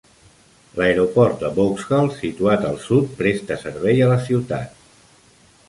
[0.79, 4.85] L'aeroport de Vauxhall, situat al sud, presta servei a la ciutat.